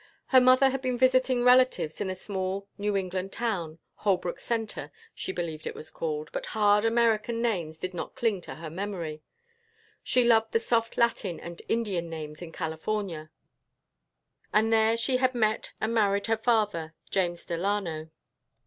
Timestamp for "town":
3.31-3.77